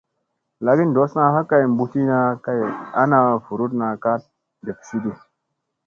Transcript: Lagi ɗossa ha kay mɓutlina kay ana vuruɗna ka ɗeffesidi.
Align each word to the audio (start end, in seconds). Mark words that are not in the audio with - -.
Lagi 0.65 0.85
ɗossa 0.95 1.21
ha 1.33 1.39
kay 1.49 1.63
mɓutlina 1.75 2.17
kay 2.45 2.59
ana 3.01 3.17
vuruɗna 3.45 3.87
ka 4.03 4.11
ɗeffesidi. 4.65 5.11